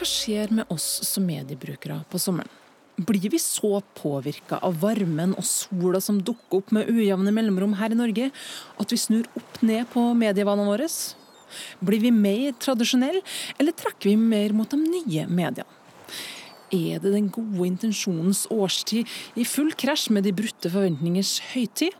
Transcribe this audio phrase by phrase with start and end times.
[0.00, 2.48] Hva skjer med oss som mediebrukere på sommeren?
[2.96, 7.92] Blir vi så påvirka av varmen og sola som dukker opp med ujevne mellomrom her
[7.92, 8.30] i Norge,
[8.80, 10.88] at vi snur opp ned på medievanene våre?
[11.84, 13.20] Blir vi mer tradisjonelle,
[13.60, 15.68] eller trekker vi mer mot de nye mediene?
[16.72, 19.04] Er det den gode intensjonens årstid
[19.36, 21.92] i full krasj med de brutte forventningers høytid?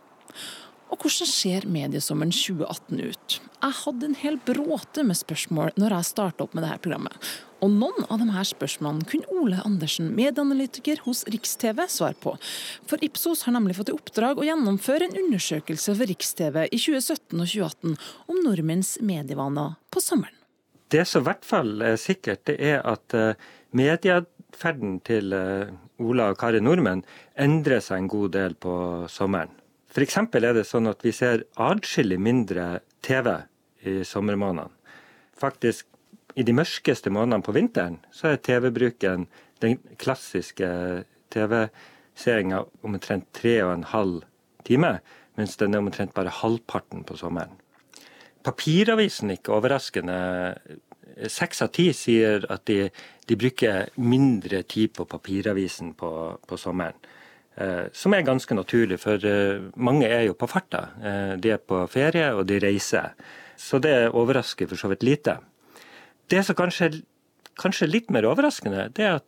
[0.89, 3.41] Og hvordan ser mediesommeren 2018 ut?
[3.61, 7.31] Jeg hadde en hel bråte med spørsmål når jeg starta opp med dette programmet.
[7.61, 12.33] Og noen av de her spørsmålene kunne Ole Andersen, medieanalytiker hos Riks-TV, svare på.
[12.89, 17.37] For Ipsos har nemlig fått i oppdrag å gjennomføre en undersøkelse for Riks-TV i 2017
[17.37, 17.99] og 2018
[18.33, 20.37] om nordmenns medievaner på sommeren.
[20.91, 23.37] Det som i hvert fall er sikkert, det er at eh,
[23.77, 25.69] medieferden til eh,
[26.01, 27.05] Ola og Kari Nordmenn
[27.39, 28.73] endrer seg en god del på
[29.13, 29.53] sommeren.
[29.91, 30.17] F.eks.
[30.17, 33.35] er det sånn at vi ser adskillig mindre TV
[33.87, 34.71] i sommermånedene.
[35.41, 35.87] Faktisk,
[36.37, 39.27] i de mørkeste månedene på vinteren, så er TV-bruken
[39.65, 40.69] den klassiske
[41.33, 44.21] TV-seeringa omtrent tre og en halv
[44.67, 44.99] time,
[45.39, 47.57] mens den er omtrent bare halvparten på sommeren.
[48.45, 50.21] Papiravisen, ikke overraskende,
[51.29, 52.87] seks av ti sier at de,
[53.29, 56.13] de, bruker mindre tid på papiravisen på,
[56.47, 56.97] på sommeren.
[57.61, 60.87] Eh, som er ganske naturlig, for eh, mange er jo på farta.
[61.03, 63.13] Eh, de er på ferie, og de reiser.
[63.61, 65.37] Så det overrasker for så vidt lite.
[66.31, 67.03] Det som kanskje,
[67.61, 69.27] kanskje er litt mer overraskende, det er at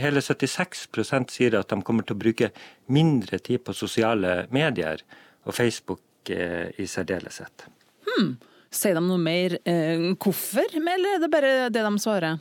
[0.00, 2.50] hele 76% sier at de kommer til å bruke
[2.92, 5.02] mindre tid på sosiale medier,
[5.48, 7.66] og Facebook i særdeleshet.
[8.04, 8.36] Hmm.
[8.68, 12.40] Sier de noe mer eh, hvorfor, eller er det bare det de svarer?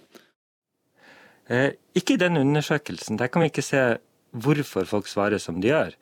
[1.48, 3.20] Eh, ikke i den undersøkelsen.
[3.20, 3.84] Der kan vi ikke se
[4.36, 5.96] hvorfor folk svarer som de gjør.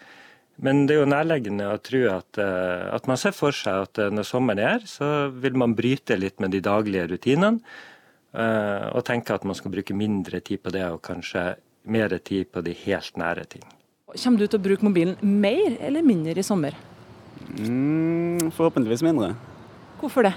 [0.64, 4.00] Men det er jo nærleggende å tro at, eh, at, man ser for seg at
[4.00, 7.60] eh, når sommeren er, så vil man bryte litt med de daglige rutinene.
[8.36, 11.54] Eh, og tenke at man skal bruke mindre tid på det, og kanskje
[11.92, 13.68] mer tid på de helt nære ting.
[14.16, 16.76] Kommer du til å bruke mobilen mer eller mindre i sommer?
[17.60, 19.34] Mm, forhåpentligvis mindre.
[20.00, 20.34] Hvorfor det?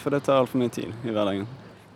[0.00, 1.44] For det tar altfor mye tid i hverdagen.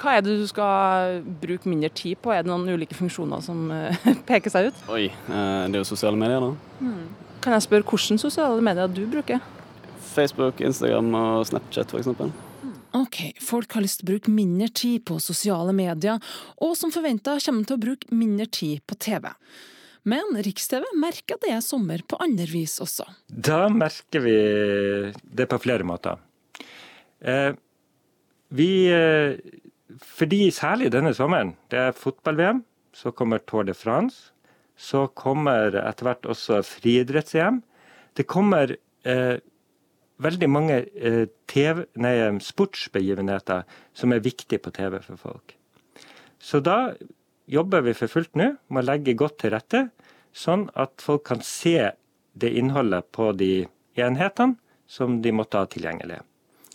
[0.03, 2.33] Hva er det du skal bruke mindre tid på?
[2.35, 3.69] Er det noen ulike funksjoner som
[4.29, 4.87] peker seg ut?
[4.93, 6.81] Oi, eh, det er jo sosiale medier, da.
[6.83, 7.22] Hmm.
[7.43, 9.43] Kan jeg spørre hvilke sosiale medier du bruker?
[10.13, 12.11] Facebook, Instagram og Snapchat f.eks.
[12.93, 16.21] Ok, folk har lyst til å bruke mindre tid på sosiale medier,
[16.63, 19.31] og som forventa kommer de til å bruke mindre tid på TV.
[20.07, 23.07] Men Riks-TV merker det er sommer på andre vis også.
[23.27, 24.37] Da merker vi
[25.23, 26.19] det på flere måter.
[27.23, 27.55] Eh,
[28.53, 29.39] vi eh,
[30.03, 34.32] fordi særlig denne sommeren, det er fotball-VM, så kommer Tour de France.
[34.79, 37.61] Så kommer etter hvert også friidretts-EM.
[38.17, 38.77] Det kommer
[39.09, 39.39] eh,
[40.23, 43.67] veldig mange eh, TV, nei, sportsbegivenheter
[43.97, 45.57] som er viktige på TV for folk.
[46.43, 46.95] Så da
[47.51, 49.87] jobber vi for fullt nå med å legge godt til rette,
[50.33, 51.93] sånn at folk kan se
[52.33, 53.67] det innholdet på de
[54.01, 54.57] enhetene
[54.89, 56.21] som de måtte ha tilgjengelig,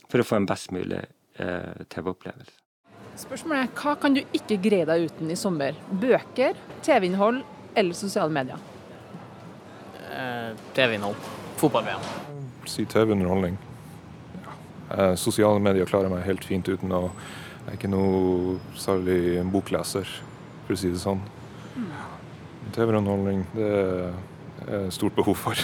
[0.10, 2.56] for å få en best mulig eh, TV-opplevelse.
[3.18, 5.78] Spørsmålet er hva kan du ikke greie deg uten i sommer?
[5.90, 7.42] Bøker, TV-innhold
[7.78, 8.58] eller sosiale medier?
[10.12, 11.16] Eh, TV-innhold.
[11.62, 12.02] Fotball-VM.
[12.66, 13.58] Si TV-underholdning.
[14.34, 14.56] Ja.
[14.98, 17.10] Eh, sosiale medier klarer meg helt fint uten å
[17.68, 20.08] Jeg er ikke noe særlig bokleser,
[20.64, 21.20] for å si det sånn.
[21.76, 21.90] Mm.
[22.78, 23.72] TV-underholdning, det
[24.72, 25.60] er stort behov for.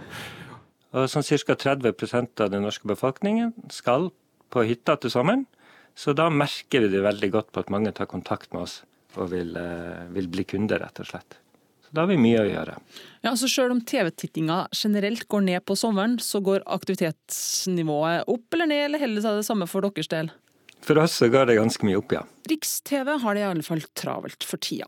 [0.96, 1.58] Og sånn Ca.
[1.66, 4.08] 30% av den norske befolkningen skal
[4.48, 5.44] på hytta til sommeren.
[5.92, 8.80] Så da merker vi det veldig godt på at mange tar kontakt med oss
[9.16, 11.38] og vil, eh, vil bli kunder, rett og slett.
[11.86, 12.76] Så da har vi mye å gjøre.
[13.24, 18.66] Ja, så Selv om TV-tittinga generelt går ned på sommeren, så går aktivitetsnivået opp eller
[18.66, 20.30] ned, eller heller seg det samme for deres del?
[20.80, 22.22] For oss så går det ganske mye opp, ja.
[22.48, 24.86] Riks-TV har det i alle fall travelt for tida.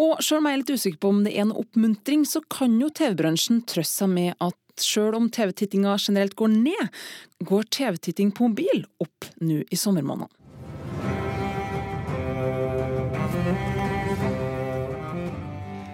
[0.00, 2.78] Og selv om jeg er litt usikker på om det er en oppmuntring, så kan
[2.80, 7.02] jo TV-bransjen trøste seg med at sjøl om TV-tittinga generelt går ned,
[7.44, 10.41] går TV-titting på mobil opp nå i sommermånedene.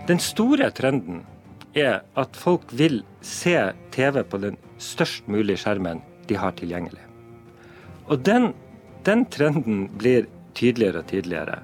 [0.09, 1.21] Den store trenden
[1.77, 3.53] er at folk vil se
[3.93, 6.01] TV på den størst mulige skjermen
[6.31, 7.03] de har tilgjengelig.
[8.09, 8.55] Og den,
[9.05, 10.25] den trenden blir
[10.57, 11.59] tydeligere og tydeligere.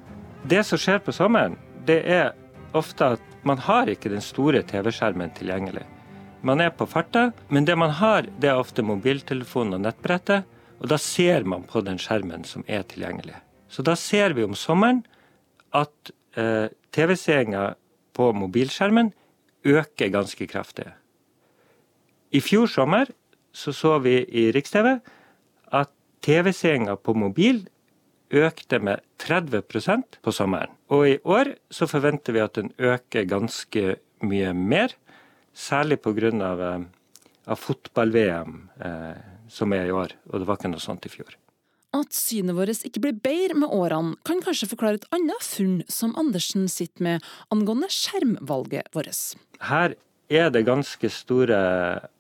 [0.45, 1.57] Det som skjer på sommeren,
[1.89, 2.35] det er
[2.77, 5.87] ofte at man har ikke den store TV-skjermen tilgjengelig.
[6.45, 10.45] Man er på farta, men det man har, det er ofte mobiltelefonen og nettbrettet.
[10.83, 13.39] Og da ser man på den skjermen som er tilgjengelig.
[13.73, 15.01] Så da ser vi om sommeren
[15.73, 17.71] at eh, TV-seeringa
[18.15, 19.13] på mobilskjermen
[19.65, 20.87] øker ganske kraftig.
[22.35, 23.11] I fjor sommer
[23.55, 24.97] så, så vi i Riks-TV
[25.75, 25.93] at
[26.25, 27.65] TV-seeringa på mobil
[28.35, 30.73] økte med 30% på sommeren.
[30.91, 34.97] Og i år så forventer vi at den øker ganske mye mer,
[35.55, 36.33] særlig pga.
[36.43, 36.85] Av,
[37.45, 39.23] av fotball-VM eh,
[39.53, 41.37] som er i år, og det var ikke noe sånt i fjor.
[41.95, 46.15] At synet vårt ikke blir bedre med årene, kan kanskje forklare et annet funn som
[46.19, 49.37] Andersen sitter med angående skjermvalget vårt.
[49.63, 49.95] Her
[50.33, 51.59] er det ganske store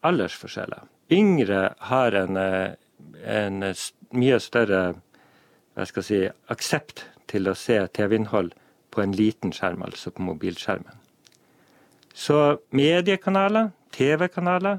[0.06, 0.86] aldersforskjeller.
[1.12, 3.64] Yngre har en, en
[4.14, 4.84] mye større
[5.74, 6.20] jeg skal si,
[6.52, 8.52] aksept til å se TV-innhold
[8.94, 11.00] på en liten skjerm, altså på mobilskjermen.
[12.14, 14.78] Så mediekanaler, TV-kanaler,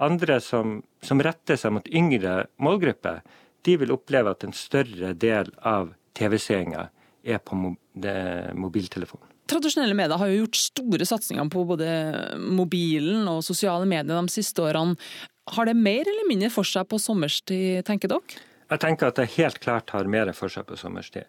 [0.00, 3.20] andre som, som, retter seg mot yngre målgrupper,
[3.66, 6.88] de vil oppleve at en større del av TV-seeringa
[7.22, 9.26] er på mobiltelefonen.
[9.50, 11.88] Tradisjonelle medier har jo gjort store satsinger på både
[12.38, 14.94] mobilen og sosiale medier de siste årene.
[15.50, 18.38] Har det mer eller mindre for seg på sommerstid, tenker dere?
[18.70, 21.26] Jeg tenker at det helt klart har mer for seg på sommerstid.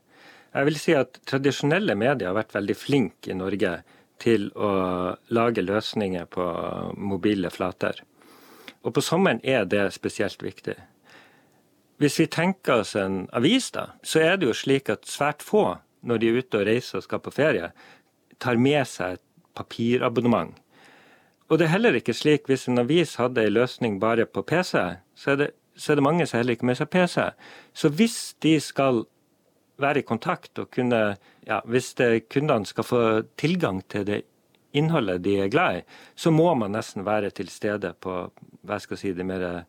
[0.51, 3.79] Jeg vil si at tradisjonelle medier har vært veldig flinke i Norge
[4.21, 4.71] til å
[5.33, 6.45] lage løsninger på
[6.99, 8.03] mobile flater.
[8.85, 10.75] Og på sommeren er det spesielt viktig.
[12.01, 15.77] Hvis vi tenker oss en avis, da, så er det jo slik at svært få,
[16.01, 17.69] når de er ute og reiser og skal på ferie,
[18.41, 20.55] tar med seg et papirabonnement.
[21.51, 24.71] Og det er heller ikke slik hvis en avis hadde en løsning bare på PC,
[25.13, 27.27] så er, det, så er det mange som heller ikke med seg PC.
[27.75, 29.03] Så hvis de skal
[29.81, 31.17] være i kontakt og kunne
[31.47, 31.95] ja, Hvis
[32.29, 33.01] kundene skal få
[33.37, 34.21] tilgang til det
[34.77, 38.29] innholdet de er glad i, så må man nesten være til stede på
[38.61, 39.65] hva skal jeg si, de mer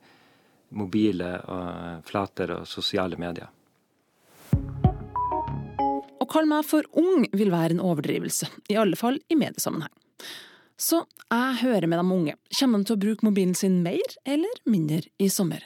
[0.77, 3.51] mobile og flater og sosiale medier.
[6.23, 9.93] Å kalle meg for ung vil være en overdrivelse, i alle fall i mediesammenheng.
[10.83, 12.39] Så jeg hører med de unge.
[12.59, 15.63] Kommer de til å bruke mobilen sin mer eller mindre i sommer?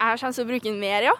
[0.00, 1.16] Jeg kommer til å bruke den mer, ja.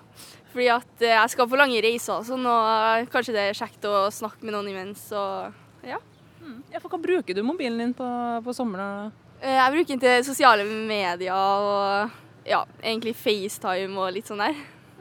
[0.51, 4.09] Fordi at eh, jeg skal på lange reiser sånn, og kanskje det er kjekt å
[4.15, 5.05] snakke med noen imens.
[5.15, 6.01] Og, ja.
[6.41, 6.63] Mm.
[6.73, 6.81] ja.
[6.81, 8.09] For hva bruker du mobilen din på,
[8.47, 9.13] på sommeren?
[9.41, 14.57] Eh, jeg bruker den til sosiale medier og ja, egentlig FaceTime og litt sånn der.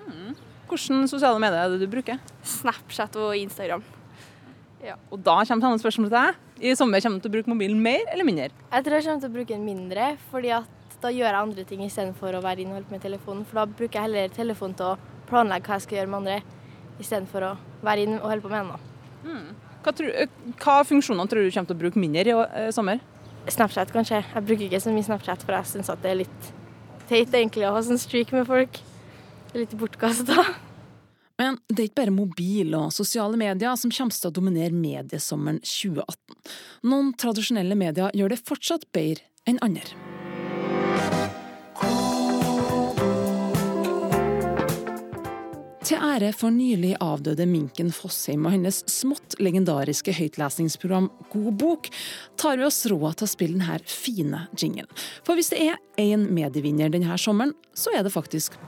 [0.07, 0.35] Mm.
[0.69, 2.19] Hvilke sosiale medier er det du bruker?
[2.45, 3.85] Snapchat og Instagram.
[4.85, 4.95] Ja.
[5.11, 6.43] Og da kommer et annet spørsmål til deg.
[6.59, 8.49] I sommer kommer du til å bruke mobilen mer eller mindre?
[8.71, 11.65] Jeg tror jeg kommer til å bruke den mindre, fordi at da gjør jeg andre
[11.67, 13.45] ting istedenfor å være innholdt med telefonen.
[13.47, 16.59] For da bruker jeg heller telefonen til å planlegge hva jeg skal gjøre med andre,
[16.99, 17.53] istedenfor å
[17.87, 18.87] være inne og holde på med den.
[19.23, 19.73] Mm.
[19.83, 23.03] Hva, tror, eh, hva funksjoner tror du kommer til å bruke mindre i uh, sommer?
[23.49, 24.19] Snapchat, kanskje.
[24.21, 26.49] Jeg bruker ikke så mye Snapchat, for jeg syns det er litt
[27.09, 28.81] teit egentlig å ha sånn streak med folk.
[29.57, 30.45] Litt bortkasta.
[31.39, 35.61] Men det er ikke bare mobil og sosiale medier som kommer til å dominere mediesommeren
[35.63, 36.37] 2018.
[36.91, 40.08] Noen tradisjonelle medier gjør det fortsatt bedre enn andre.
[45.89, 51.87] Til ære for nylig avdøde Minken Fossheim og hennes smått legendariske høytlesningsprogram God bok,
[52.37, 54.85] tar vi oss råd til å spille denne fine jinglen.
[55.25, 58.59] For hvis det er én medievinner denne sommeren, så er det faktisk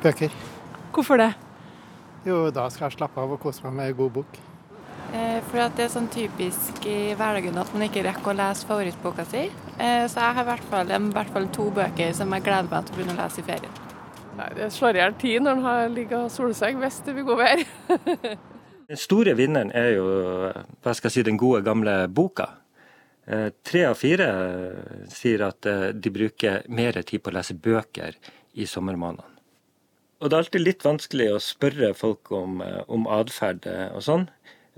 [0.00, 0.32] Bøker.
[0.96, 1.34] Hvorfor det?
[2.24, 4.40] Jo, da skal jeg slappe av og kose meg med god bok.
[5.12, 9.28] Eh, for det er sånn typisk i hverdagen at man ikke rekker å lese favorittboka
[9.28, 9.44] si.
[9.76, 12.72] Eh, så jeg har i hvert, fall, i hvert fall to bøker som jeg gleder
[12.72, 13.80] meg til å begynne å lese i ferien.
[14.38, 17.40] Nei, Det slår i hjel tid når en ligger og soler hvis det blir god
[17.42, 17.64] vær.
[18.90, 20.06] den store vinneren er jo
[20.82, 22.48] hva skal jeg si, den gode, gamle boka.
[23.26, 24.30] Eh, tre av fire
[25.12, 28.16] sier at eh, de bruker mer tid på å lese bøker
[28.54, 29.26] i sommermånedene.
[30.20, 34.28] Og det er alltid litt vanskelig å spørre folk om, eh, om atferd og sånn.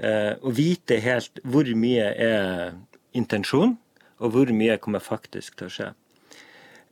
[0.02, 2.73] Eh, og vite helt hvor mye er
[3.14, 3.76] intensjon,
[4.23, 5.88] og hvor mye kommer faktisk til å skje.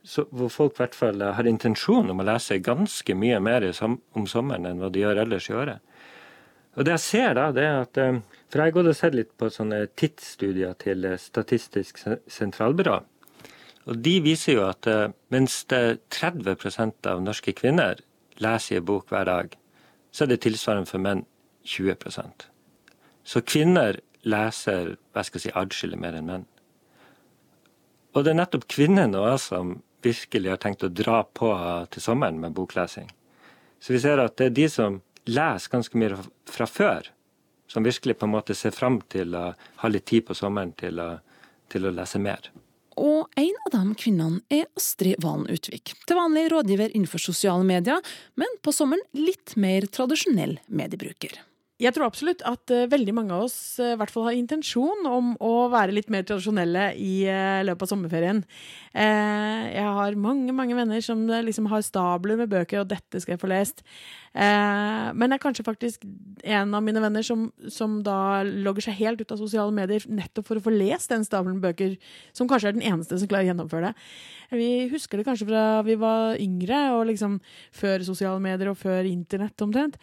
[0.03, 4.27] Så hvor folk i hvert fall har intensjon om å lese ganske mye mer om
[4.27, 5.79] sommeren enn hva de gjør ellers i året.
[6.75, 7.99] Og det jeg ser da, det er at
[8.51, 12.97] For jeg har gått og sett litt på sånne tidsstudier til Statistisk sentralbyrå.
[13.87, 14.87] Og de viser jo at
[15.31, 18.01] mens det 30% av norske kvinner
[18.43, 19.55] leser en bok hver dag,
[20.11, 21.25] så er det tilsvarende for menn
[21.65, 22.47] 20%
[23.23, 26.45] Så kvinner leser hva skal jeg si, adskillig mer enn menn.
[28.13, 31.51] Og det er nettopp kvinnene også som virkelig har tenkt å dra på
[31.93, 33.09] til sommeren med boklesing.
[33.81, 36.17] Så vi ser at det er de som leser ganske mye
[36.49, 37.11] fra før,
[37.71, 40.99] som virkelig på en måte ser fram til å ha litt tid på sommeren til
[41.01, 41.13] å,
[41.71, 42.51] til å lese mer.
[42.99, 45.93] Og en av de kvinnene er Astrid Valen Utvik.
[46.05, 48.03] Til vanlig rådgiver innenfor sosiale medier,
[48.35, 51.39] men på sommeren litt mer tradisjonell mediebruker.
[51.81, 55.31] Jeg tror absolutt at uh, veldig mange av oss uh, hvert fall har intensjon om
[55.41, 58.43] å være litt mer tradisjonelle i uh, løpet av sommerferien.
[58.91, 63.41] jeg har mange mange venner som liksom har stabler med bøker, og dette skal jeg
[63.41, 63.85] få lest.
[64.35, 66.03] men det er kanskje faktisk
[66.43, 70.49] en av mine venner som, som, da logger seg helt ut av sosiale medier nettopp
[70.49, 71.95] for å få lest den stabelen med bøker,
[72.35, 74.59] som kanskje er den eneste som klarer å gjennomføre det.
[74.59, 77.39] Vi husker det kanskje fra vi var yngre, og liksom
[77.71, 79.95] før sosiale medier og før internett omtrent.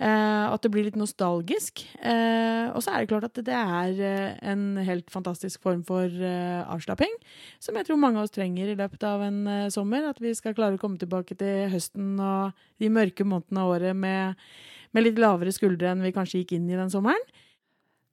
[0.00, 1.82] Eh, at det blir litt nostalgisk.
[2.00, 6.08] Eh, og så er det klart at det er eh, en helt fantastisk form for
[6.08, 7.12] eh, avslapping,
[7.60, 9.42] som jeg tror mange av oss trenger i løpet av en
[9.72, 10.08] sommer.
[10.08, 14.00] At vi skal klare å komme tilbake til høsten og de mørke månedene av året
[14.06, 14.40] med,
[14.96, 17.28] med litt lavere skuldre enn vi kanskje gikk inn i den sommeren.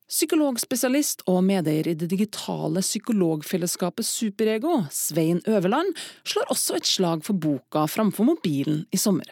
[0.08, 7.36] Psykologspesialist og medeier i det digitale psykologfellesskapet Superego, Svein Øverland, slår også et slag for
[7.36, 9.28] boka framfor mobilen i sommer.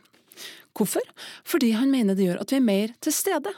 [0.75, 1.05] Hvorfor?
[1.47, 3.53] Fordi han mener det gjør at vi er mer til stede.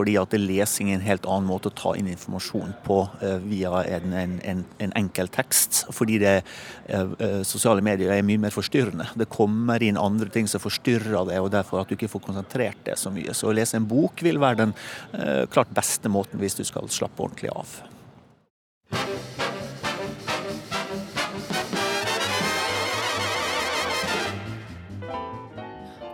[0.00, 3.82] Fordi at lesing er en helt annen måte å ta inn informasjon på uh, via
[3.98, 5.82] en, en, en, en, enkel tekst.
[5.92, 6.36] Fordi det,
[6.94, 9.10] uh, sosiale medier er mye mer forstyrrende.
[9.18, 12.80] Det kommer inn andre ting som forstyrrer det, og derfor at du ikke får konsentrert
[12.86, 13.34] det så mye.
[13.36, 14.76] Så å lese en bok vil være den
[15.18, 17.80] uh, klart beste måten hvis du skal slappe ordentlig av.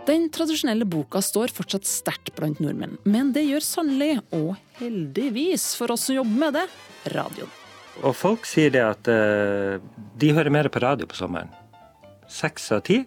[0.07, 5.91] Den tradisjonelle boka står fortsatt sterkt blant nordmenn, men det gjør sannelig, og heldigvis for
[5.91, 6.63] oss som jobber med det,
[7.11, 7.51] radioen.
[8.07, 9.81] Og folk sier det at uh,
[10.15, 11.51] de hører mer på radio på sommeren.
[12.31, 13.01] Seks av ti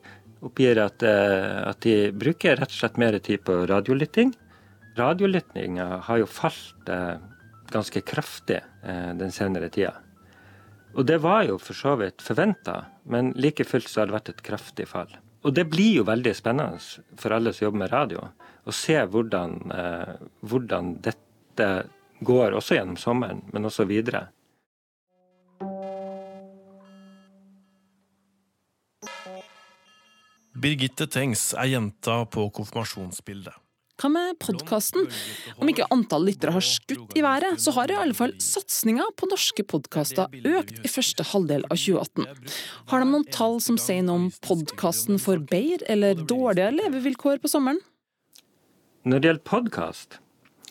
[0.45, 4.35] oppgir at, uh, at, de bruker rett og slett mer tid på radiolytting.
[5.01, 7.17] Radiolyttinga har jo falt uh,
[7.73, 9.93] ganske kraftig den senere tida.
[10.99, 14.33] Og det var jo for så vidt forventa, men like fullt så har det vært
[14.33, 15.13] et kraftig fall.
[15.41, 16.81] Og det blir jo veldig spennende
[17.21, 18.27] for alle som jobber med radio,
[18.69, 20.13] å se hvordan, eh,
[20.45, 21.71] hvordan dette
[22.21, 24.29] går også gjennom sommeren, men også videre.
[30.61, 33.55] Birgitte Tengs er jenta på konfirmasjonsbildet.
[34.01, 35.11] Hva med podkasten?
[35.61, 39.29] Om ikke antall lyttere har skutt i været, så har i alle fall satsinga på
[39.29, 42.25] norske podkaster økt i første halvdel av 2018.
[42.89, 47.53] Har de noen tall som sier noe om podkasten får bedre eller dårligere levevilkår på
[47.53, 47.83] sommeren?
[49.05, 50.19] Når det gjelder podkast,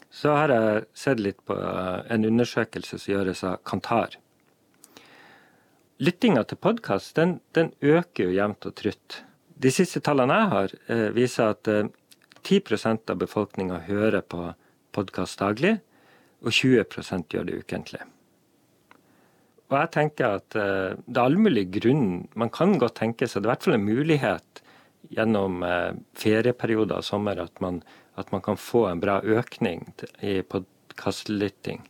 [0.10, 4.18] så har jeg sett litt på en undersøkelse som gjøres av Kantar.
[6.02, 9.22] Lyttinga til podkast den, den, øker jo jevnt og trutt.
[9.60, 11.90] De siste tallene jeg har, eh, viser at eh,
[12.44, 14.52] 10% av befolkninga hører på
[14.96, 15.78] podkast daglig,
[16.40, 18.02] og 20% gjør det ukentlig.
[19.70, 23.44] Og jeg tenker at uh, det er all mulig grunn Man kan godt tenke seg,
[23.44, 24.62] det er i hvert fall en mulighet
[25.14, 27.84] gjennom uh, ferieperioder og sommer at man,
[28.20, 29.86] at man, kan få en bra økning
[30.26, 31.84] i podkastlytting.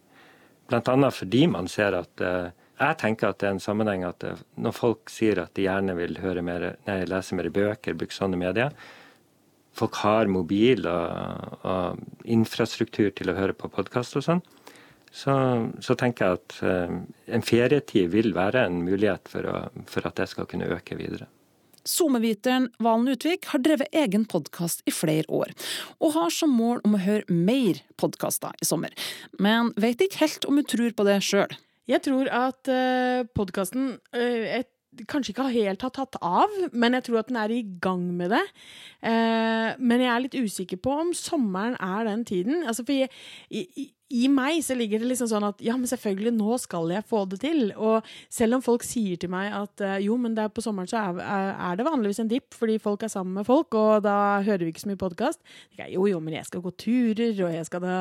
[0.70, 1.12] Bl.a.
[1.12, 4.24] fordi man ser at uh, jeg tenker at det er en sammenheng at
[4.56, 8.75] når folk sier at de gjerne vil mer, nei, lese mer bøker, bruke sånne medier,
[9.79, 14.43] folk har mobil og, og, infrastruktur til å høre på podkast og sånn,
[15.09, 15.33] så,
[15.81, 17.00] så, tenker jeg at uh,
[17.33, 21.25] en ferietid vil være en mulighet for, å, for at det skal kunne øke videre.
[21.89, 25.55] SoMe-viteren Valen Utvik har drevet egen podkast i flere år,
[25.98, 28.93] og har som mål om å høre mer podkaster i sommer,
[29.41, 31.57] men vet ikke helt om hun tror på det sjøl.
[31.89, 34.59] Jeg tror at uh, podkasten uh,
[35.10, 38.34] kanskje ikke helt har tatt av, men jeg tror at den er i gang med
[38.34, 38.41] det.
[39.05, 42.63] Eh, men jeg er litt usikker på om sommeren er den tiden.
[42.63, 43.12] Altså, for jeg,
[43.50, 47.06] i, i meg så ligger det liksom sånn at ja, men selvfølgelig, nå skal jeg
[47.06, 47.60] få det til.
[47.78, 51.20] Og selv om folk sier til meg at uh, jo, men på sommeren så er,
[51.22, 54.74] er, det vanligvis en dipp, fordi folk er sammen med folk, og da hører vi
[54.74, 55.44] ikke så mye podkast.
[55.78, 58.00] Jo, jo, men jeg skal gå turer, og jeg skal da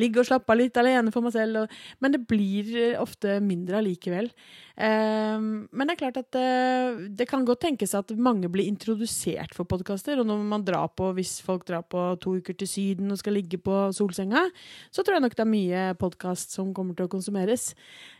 [0.00, 1.62] ligge og slappe av litt alene for meg selv.
[1.62, 4.32] Og, men det blir eh, ofte mindre allikevel.
[4.80, 9.52] Um, men det er klart at uh, det kan godt tenkes at mange blir introdusert
[9.52, 10.22] for podkaster.
[10.22, 13.36] Og når man drar på, hvis folk drar på to uker til Syden og skal
[13.36, 14.46] ligge på solsenga,
[14.88, 17.72] så tror jeg nok det er mye podkast som kommer til å konsumeres.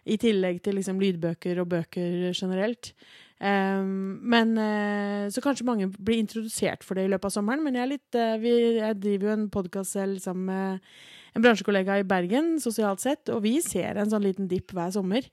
[0.05, 2.93] I tillegg til liksom lydbøker og bøker generelt.
[3.41, 7.65] Um, men uh, Så kanskje mange blir introdusert for det i løpet av sommeren.
[7.65, 10.93] Men jeg, litt, uh, vi, jeg driver jo en podkast selv sammen med
[11.39, 15.29] en bransjekollega i Bergen, sosialt sett, og vi ser en sånn liten dipp hver sommer.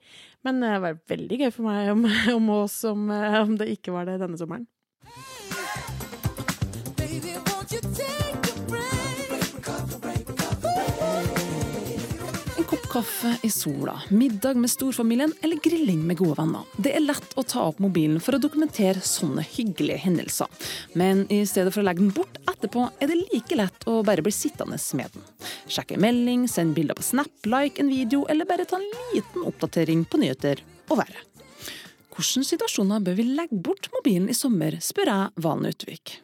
[0.46, 2.06] Men det var veldig gøy for meg om,
[2.38, 4.68] om oss om, om det ikke var det denne sommeren.
[12.98, 16.64] Kaffe i sola, middag med storfamilien eller grilling med gode venner.
[16.82, 20.50] Det er lett å ta opp mobilen for å dokumentere sånne hyggelige hendelser.
[20.98, 24.24] Men i stedet for å legge den bort etterpå, er det like lett å bare
[24.26, 25.30] bli sittende med den.
[25.70, 30.02] Sjekke melding, send bilder på Snap, like en video, eller bare ta en liten oppdatering
[30.02, 31.26] på nyheter og været.
[32.18, 36.18] Hvilke situasjoner bør vi legge bort mobilen i sommer, spør jeg Valen Utvik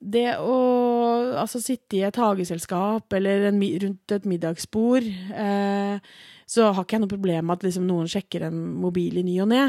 [0.00, 0.56] det å
[1.36, 6.12] altså, sitte i et hageselskap eller en, rundt et middagsbord eh,
[6.50, 9.36] så har ikke jeg noe problem med at liksom, noen sjekker en mobil i ny
[9.44, 9.68] og ne.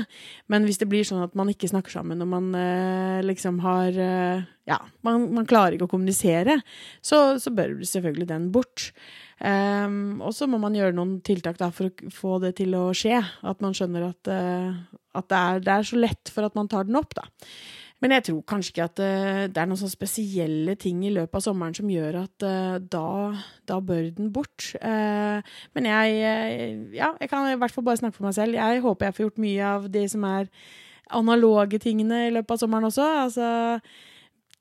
[0.49, 3.99] Men hvis det blir sånn at man ikke snakker sammen og man eh, liksom har
[4.01, 6.55] eh, Ja, man, man, klarer ikke å kommunisere,
[7.03, 8.91] så, så bør selvfølgelig den bort.
[9.41, 12.85] Um, og så må man gjøre noen tiltak da, for å få det til å
[12.95, 13.19] skje.
[13.19, 16.69] At man skjønner at, uh, at det, er, det, er, så lett for at man
[16.71, 17.17] tar den opp.
[17.17, 17.25] da.
[18.01, 21.37] Men jeg tror kanskje ikke at uh, det er noen sånne spesielle ting i løpet
[21.37, 23.07] av sommeren som gjør at uh, da,
[23.69, 24.71] da, bør den bort.
[24.81, 25.41] Uh,
[25.77, 26.15] men jeg,
[26.97, 28.57] ja, jeg kan i hvert fall bare snakke for meg selv.
[28.57, 30.49] Jeg håper jeg får gjort mye av de som er
[31.11, 33.05] analoge tingene i løpet av sommeren også.
[33.27, 33.51] Altså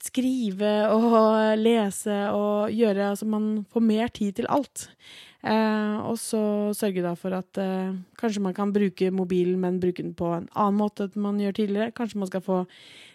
[0.01, 4.89] skrive og lese og gjøre Altså man får mer tid til alt.
[5.41, 6.41] Eh, og så
[6.77, 10.49] sørge da for at eh, kanskje man kan bruke mobilen, men bruke den på en
[10.53, 11.95] annen måte enn man gjør tidligere.
[11.97, 12.59] Kanskje man skal få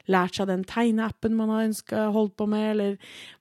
[0.09, 2.95] lært seg den tegneappen man har ønska holdt på med, eller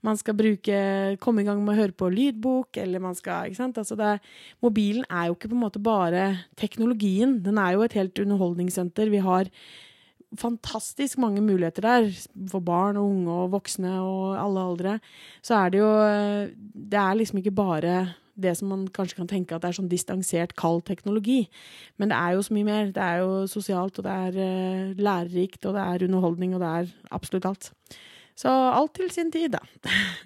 [0.05, 0.77] man skal bruke,
[1.25, 3.81] komme i gang med å høre på lydbok, eller man skal ikke sant?
[3.81, 4.21] Altså er,
[4.65, 6.27] mobilen er jo ikke på en måte bare
[6.61, 7.39] teknologien.
[7.45, 9.13] Den er jo et helt underholdningssenter.
[9.13, 9.49] Vi har
[10.41, 12.11] fantastisk mange muligheter der
[12.51, 14.95] for barn og unge og voksne og alle aldre.
[15.45, 15.91] Så er det jo
[16.75, 17.95] Det er liksom ikke bare
[18.35, 21.45] det som man kanskje kan tenke at er sånn distansert, kald teknologi.
[22.01, 22.93] Men det er jo så mye mer.
[22.95, 26.71] Det er jo sosialt, og det er uh, lærerikt, og det er underholdning, og det
[26.71, 27.71] er absolutt alt.
[28.39, 29.63] Så alt til sin tid, da.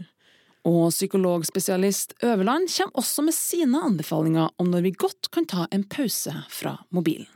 [0.69, 5.85] og psykologspesialist Øverland kommer også med sine anbefalinger om når vi godt kan ta en
[5.85, 7.29] pause fra mobilen.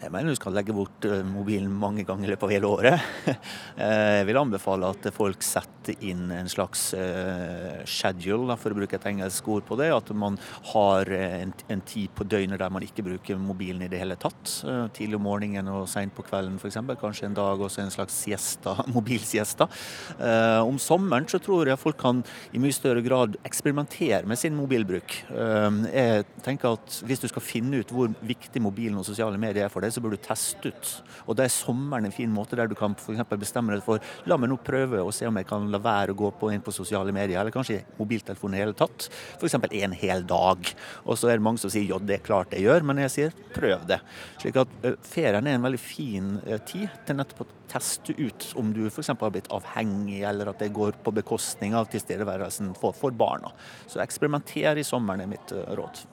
[0.00, 3.08] Jeg mener du skal legge bort eh, mobilen mange ganger i løpet av hele året.
[3.80, 8.98] Eh, jeg vil anbefale at folk setter inn en slags eh, schedule, for å bruke
[8.98, 9.86] et engelsk ord på det.
[9.94, 10.36] At man
[10.72, 11.54] har en,
[11.88, 14.52] tid på døgnet der man ikke bruker mobilen i det hele tatt.
[14.96, 16.76] Tidlig om morgenen og seint på kvelden f.eks.
[17.00, 19.70] Kanskje en dag også en slags siesta, mobilsiesta.
[20.66, 22.20] Om sommeren så tror jeg folk kan
[22.52, 25.22] i mye større grad eksperimentere med sin mobilbruk.
[25.30, 29.72] Jeg tenker at hvis du skal finne ut hvor viktig mobilen og sosiale medier er
[29.72, 30.92] for deg, det, så bør du teste ut.
[31.26, 34.38] Og Da er sommeren en fin måte der du kan for bestemme deg for la
[34.40, 36.74] meg nå prøve og se om jeg kan la være å gå på, inn på
[36.74, 39.08] sosiale medier, eller kanskje mobiltelefonen i hele tatt.
[39.38, 39.56] F.eks.
[39.60, 40.72] en hel dag.
[41.04, 43.14] Og så er det mange som sier ja, det er klart jeg gjør, men jeg
[43.14, 44.00] sier prøv det.
[44.40, 44.76] Slik at
[45.06, 46.36] ferien er en veldig fin
[46.68, 49.12] tid til nettopp å teste ut om du f.eks.
[49.12, 53.52] har blitt avhengig, eller at det går på bekostning av tilstedeværelsen for, for barna.
[53.86, 56.04] Så eksperimenter i sommeren er mitt råd.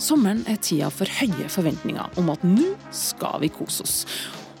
[0.00, 3.96] Sommeren er tida for høye forventninger om at nå skal vi kose oss.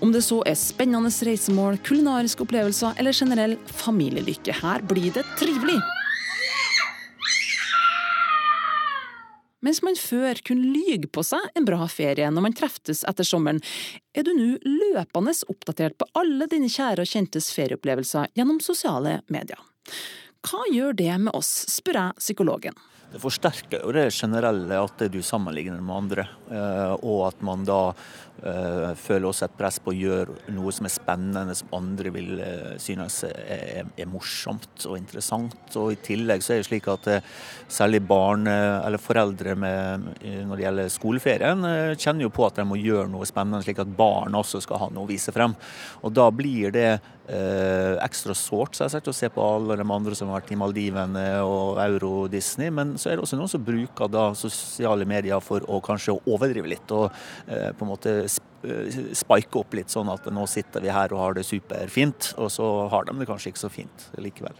[0.04, 4.58] Om det så er spennende reisemål, kulinariske opplevelser eller generell familielykke.
[4.60, 5.78] Her blir det trivelig!
[9.64, 13.60] Mens man før kunne lyge på seg en bra ferie når man treftes etter sommeren,
[14.16, 19.60] er du nå løpende oppdatert på alle dine kjære og kjentes ferieopplevelser gjennom sosiale medier.
[20.48, 22.80] Hva gjør det med oss, spør jeg psykologen.
[23.10, 27.80] Det forsterker jo det generelle at du sammenligner med andre, eh, og at man da
[28.40, 32.74] føler også et press på å gjøre noe som er spennende, som andre vil uh,
[32.80, 35.58] synes er, er, morsomt og interessant.
[35.76, 37.20] Og I tillegg så er det slik at uh,
[37.70, 40.08] særlig barn eller foreldre med,
[40.48, 41.64] når det gjelder skoleferien,
[42.00, 44.90] kjenner jo på at de må gjøre noe spennende, slik at barn også skal ha
[44.92, 45.54] noe å vise frem.
[46.04, 46.90] Og Da blir det
[47.30, 52.72] ekstra sårt å se på alle de andre som har vært i Maldivene og Euro-Disney,
[52.74, 56.72] men så er det også noen som bruker da sosiale medier for å kanskje overdrive
[56.72, 56.90] litt.
[56.90, 57.14] og
[57.46, 58.29] på en måte Eh,
[59.16, 62.66] spike opp litt, sånn at nå sitter vi her og har det superfint, og så
[62.92, 64.58] har de det kanskje ikke så fint likevel.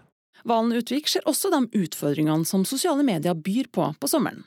[0.48, 4.46] Valen Utvik ser også de utfordringene som sosiale medier byr på på sommeren.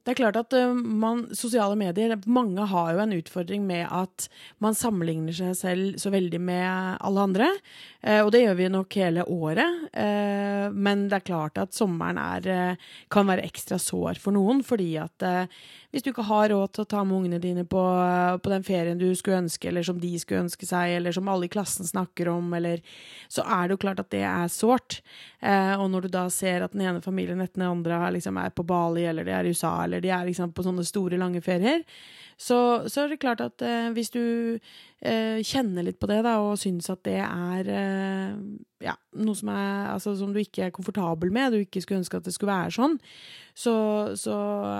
[0.00, 4.30] Det er klart at eh, man, sosiale medier Mange har jo en utfordring med at
[4.64, 7.50] man sammenligner seg selv så veldig med alle andre.
[8.00, 9.90] Eh, og det gjør vi nok hele året.
[9.92, 12.80] Eh, men det er klart at sommeren er,
[13.12, 15.28] kan være ekstra sår for noen, fordi at
[15.90, 17.80] hvis du ikke har råd til å ta med ungene dine på,
[18.42, 21.48] på, den ferien du skulle ønske, eller som de skulle ønske seg, eller som alle
[21.48, 22.82] i klassen snakker om, eller
[23.28, 25.00] Så er det jo klart at det er sårt.
[25.42, 28.62] og når du da ser at den ene familien etter den andre liksom er på
[28.62, 31.82] Bali, eller de er i USA, eller de er liksom på sånne store, lange ferier,
[32.40, 34.22] så, så er det klart at eh, hvis du
[34.56, 38.38] eh, kjenner litt på det da, og syns at det er eh,
[38.80, 42.16] ja, noe som, er, altså, som du ikke er komfortabel med, du ikke skulle ønske
[42.16, 42.96] at det skulle være sånn,
[43.60, 43.74] så,
[44.16, 44.36] så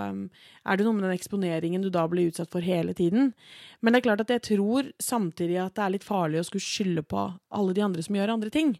[0.09, 0.23] um,
[0.65, 3.33] er det noe med den eksponeringen du da blir utsatt for hele tiden.
[3.81, 6.65] Men det er klart at jeg tror samtidig at det er litt farlig å skulle
[6.65, 8.73] skylde på alle de andre som gjør andre ting.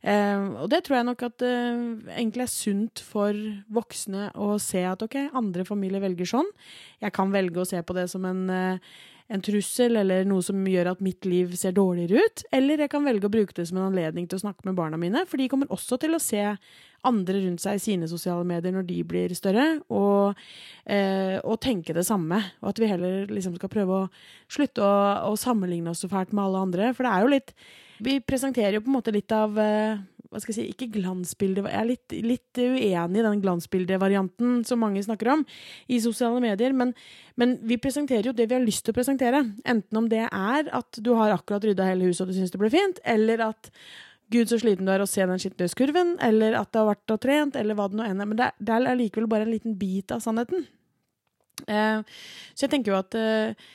[0.00, 1.52] Eh, og det tror jeg nok at det
[2.16, 3.36] egentlig er sunt for
[3.72, 6.48] voksne å se at ok, andre familier velger sånn.
[7.02, 8.92] Jeg kan velge å se på det som en eh,
[9.32, 12.44] en trussel eller noe som gjør at mitt liv ser dårligere ut.
[12.52, 14.98] Eller jeg kan velge å bruke det som en anledning til å snakke med barna
[15.00, 16.42] mine, for de kommer også til å se
[17.08, 20.38] andre rundt seg i sine sosiale medier når de blir større, og,
[20.86, 22.38] eh, og tenke det samme.
[22.62, 24.10] Og at vi heller liksom skal prøve å
[24.52, 26.92] slutte å, å, sammenligne oss så fælt med alle andre.
[26.94, 27.56] For det er jo litt
[28.02, 29.98] Vi presenterer jo på en måte litt av eh,
[30.32, 34.80] hva skal jeg si, ikke glansbilde Jeg er litt, litt uenig i den glansbildevarianten som
[34.80, 35.42] mange snakker om
[35.92, 36.94] i sosiale medier, men,
[37.36, 39.42] men, vi presenterer jo det vi har lyst til å presentere.
[39.68, 42.62] Enten om det er at du har akkurat rydda hele huset og du syns det
[42.62, 43.68] ble fint, eller at
[44.32, 47.20] Gud, så sliten du er å se den skittløskurven, eller at det har vært og
[47.20, 48.30] trent, eller hva det nå enn er.
[48.30, 50.64] Men det, det er likevel bare en liten bit av sannheten.
[51.68, 52.00] Eh,
[52.56, 53.68] så jeg tenker jo at eh,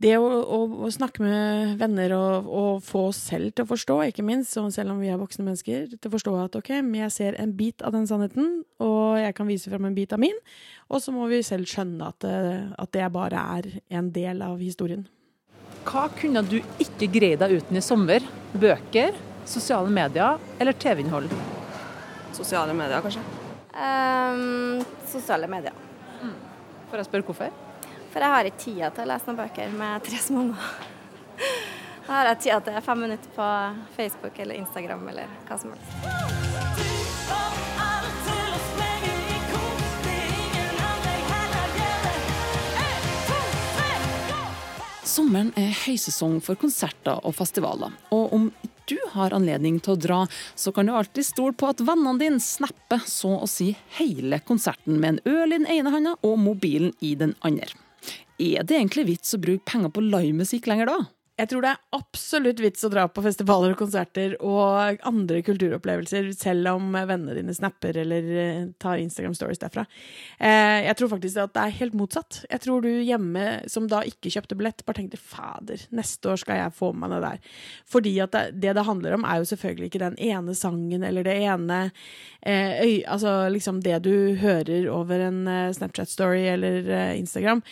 [0.00, 3.98] det å, å, å, snakke med venner og, og, få oss selv til å forstå,
[4.08, 7.36] ikke minst, selv om vi er voksne mennesker, til å forstå at ok, jeg ser
[7.40, 10.36] en bit av den sannheten, og jeg kan vise fram en bit av min,
[10.88, 14.56] og så må vi selv skjønne at, eh, at det bare er en del av
[14.62, 15.04] historien.
[15.84, 18.24] Hva kunne du ikke greie deg uten i sommer?
[18.56, 19.16] Bøker,
[19.48, 21.32] sosiale medier eller TV-innhold?
[22.36, 23.24] Sosiale medier, kanskje.
[23.76, 25.76] Um, sosiale medier.
[26.20, 26.38] Mm.
[26.88, 27.69] Får jeg spørre hvorfor?
[28.10, 30.70] For jeg har ikke tida til å lese noen bøker med tre små unger.
[32.08, 33.48] Da har jeg tida til fem minutter på
[33.94, 35.90] Facebook eller Instagram eller hva som helst.
[45.10, 47.94] Sommeren er høysesong for konserter og festivaler.
[48.14, 48.48] Og om
[48.90, 50.18] du har anledning til å dra,
[50.58, 54.98] så kan du alltid stole på at vennene dine snapper så å si hele konserten
[54.98, 57.70] med en øl i den ene handa og mobilen i den andre.
[58.40, 60.98] Er det egentlig vits å bruke penger på livemusikk lenger da?
[61.40, 66.28] Jeg tror det er absolutt vits å dra på festivaler og konserter og andre kulturopplevelser,
[66.36, 69.86] selv om vennene dine snapper eller eh, tar Instagram stories derfra.
[70.36, 72.42] Eh, jeg tror faktisk at det er helt motsatt.
[72.44, 76.60] Jeg tror du hjemme som da ikke kjøpte billett, bare tenkte fader, neste år skal
[76.60, 77.56] jeg få med meg det der.
[77.94, 81.38] Fordi at det, det handler om, er jo selvfølgelig ikke den ene sangen eller det
[81.40, 81.80] ene
[82.42, 85.40] eh, øy, Altså liksom det du hører over en
[85.74, 87.62] Snapchat-story eller Instagram.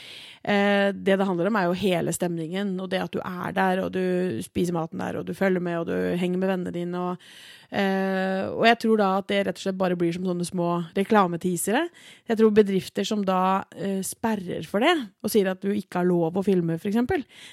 [0.42, 3.92] det det handler om, er jo hele stemningen og det at du er der, og
[3.94, 7.02] du spiser maten der, og du følger med, og du henger med vennene dine.
[7.02, 7.30] Og,
[7.70, 10.68] eh, og jeg tror da at det rett og slett bare blir som sånne små
[10.96, 11.84] reklameteasere.
[12.30, 13.40] Jeg tror bedrifter som da
[13.76, 17.00] eh, sperrer for det, og sier at du ikke har lov å filme, f.eks.,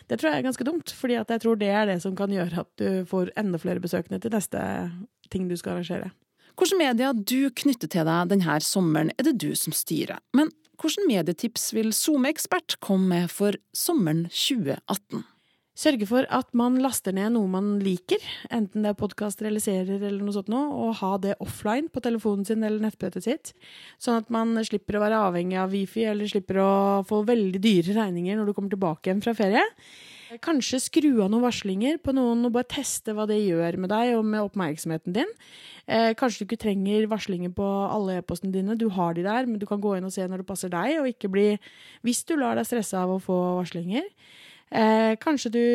[0.10, 0.94] det tror jeg er ganske dumt.
[0.96, 4.22] fordi jeg tror det er det som kan gjøre at du får enda flere besøkende
[4.22, 4.62] til neste
[5.34, 6.12] ting du skal arrangere.
[6.56, 10.22] Hvilke medier du knytter til deg denne sommeren, er det du som styrer.
[10.36, 15.24] Men hvilke medietips vil SoMe-ekspert komme med for sommeren 2018?
[15.76, 20.00] Sørge for at man laster ned noe man liker, enten det er podkaster eller serier
[20.00, 23.52] eller noe sånt noe, og ha det offline på telefonen sin eller nettbrettet sitt.
[24.00, 26.74] Sånn at man slipper å være avhengig av wifi, eller slipper å
[27.08, 29.66] få veldig dyre regninger når du kommer tilbake igjen fra ferie.
[30.42, 34.16] Kanskje skru av noen varslinger på noen og bare teste hva det gjør med deg
[34.16, 35.36] og med oppmerksomheten din.
[35.86, 39.60] Eh, kanskje du ikke trenger varslinger på alle e-postene dine, du har de der, men
[39.62, 41.48] du kan gå inn og se når det passer deg, og ikke bli
[42.02, 44.08] Hvis du lar deg stresse av å få varslinger.
[44.74, 45.66] Eh, kanskje du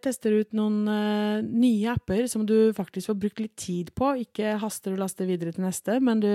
[0.00, 4.14] tester ut noen eh, nye apper som du faktisk får brukt litt tid på.
[4.24, 6.30] Ikke haster og laster videre til neste, men du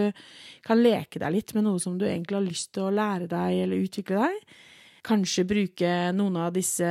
[0.65, 3.63] kan leke deg litt med noe som du egentlig har lyst til å lære deg
[3.65, 4.53] eller utvikle deg.
[5.03, 6.87] Kanskje bruke noen av disse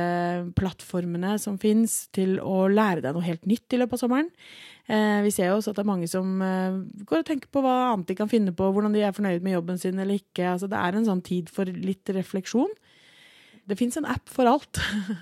[0.59, 4.29] plattformene som fins, til å lære deg noe helt nytt i løpet av sommeren.
[4.91, 7.63] Eh, vi ser jo også at det er mange som eh, går og tenker på
[7.63, 10.51] hva annet de kan finne på, hvordan de er fornøyd med jobben sin eller ikke.
[10.51, 12.75] Altså, det er en sånn tid for litt refleksjon
[13.69, 14.79] det fins en app for alt.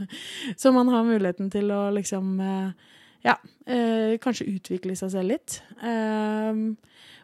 [0.62, 2.90] så man har muligheten til å liksom eh,
[3.22, 3.36] Ja,
[3.70, 5.60] eh, kanskje utvikle seg selv litt.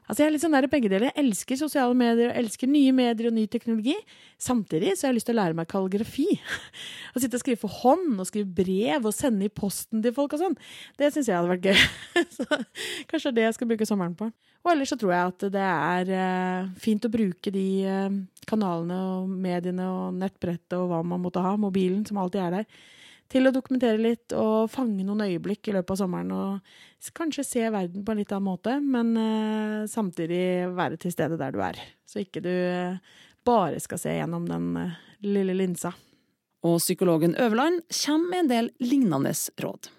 [0.07, 1.09] Altså Jeg er litt sånn der begge deler.
[1.09, 3.95] Jeg elsker sosiale medier, og elsker nye medier og ny teknologi.
[4.39, 6.27] Samtidig så har jeg lyst til å lære meg kalligrafi.
[7.13, 10.37] Å sitte og skrive for hånd, og skrive brev og sende i posten til folk
[10.37, 10.57] og sånn.
[10.99, 11.81] Det syns jeg hadde vært gøy.
[12.37, 12.47] så
[13.11, 14.31] kanskje det er det jeg skal bruke sommeren på.
[14.63, 19.01] Og ellers så tror jeg at det er uh, fint å bruke de uh, kanalene
[19.11, 22.87] og mediene og nettbrettet og hva man måtte ha, mobilen som alltid er der
[23.31, 26.31] til å dokumentere litt og fange noen øyeblikk i løpet av sommeren.
[26.31, 31.39] Og kanskje se verden på en litt annen måte, men uh, samtidig være til stede
[31.39, 31.79] der du er.
[32.07, 32.99] Så ikke du uh,
[33.47, 35.93] bare skal se gjennom den uh, lille linsa.
[36.67, 39.91] Og psykologen Øverland kommer med en del lignende råd.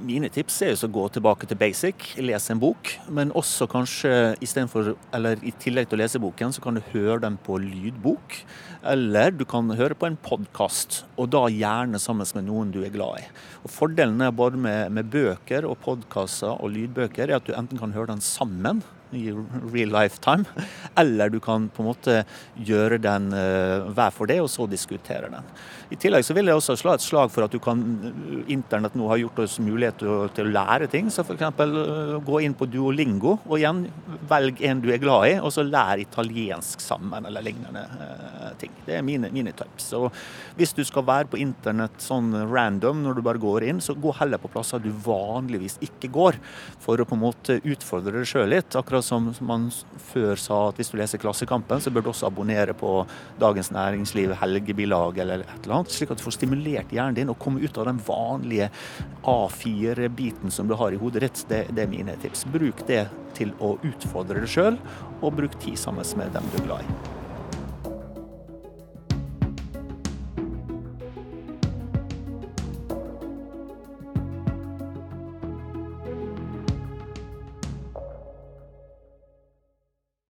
[0.00, 2.94] Mine tips er å gå tilbake til basic, lese en bok.
[3.12, 4.12] Men også kanskje
[4.72, 8.38] for, i tillegg til å lese boken, så kan du høre den på lydbok.
[8.88, 12.94] Eller du kan høre på en podkast, og da gjerne sammen med noen du er
[12.94, 13.26] glad i.
[13.64, 17.92] Og Fordelen både med, med bøker og podkaster og lydbøker er at du enten kan
[17.96, 19.30] høre den sammen i
[19.72, 20.44] real lifetime,
[20.98, 22.16] eller du kan på en måte
[22.56, 25.50] gjøre den uh, hver for det, og så diskutere den.
[25.92, 27.82] I tillegg så vil jeg også slå et slag for at du kan
[28.50, 31.10] internett nå har gjort oss mulighet til, å lære ting.
[31.14, 31.46] Så f.eks.
[31.60, 33.84] Uh, gå inn på Duolingo, og igjen
[34.26, 37.86] velg en du er glad i, og så lær italiensk sammen, eller lignende
[38.60, 38.72] ting.
[38.86, 39.90] Det er mine, mine tips.
[39.98, 40.10] Og
[40.58, 44.14] hvis du skal være på internett sånn random når du bare går inn, så gå
[44.18, 46.38] heller på plasser du vanligvis ikke går,
[46.82, 48.76] for å på en måte utfordre deg sjøl litt.
[48.78, 49.68] Akkurat som man
[50.10, 52.92] før sa at hvis du leser Klassekampen, så bør du også abonnere på
[53.40, 57.38] Dagens Næringsliv, helgebilag eller et eller annet, slik at du får stimulert hjernen din og
[57.42, 58.70] komme ut av den vanlige
[59.26, 61.44] A4-biten som du har i hodet ditt.
[61.50, 62.46] Det, det er mine tips.
[62.52, 64.80] Bruk det til å utfordre deg sjøl,
[65.20, 67.15] og bruk tid sammen med dem du er glad i.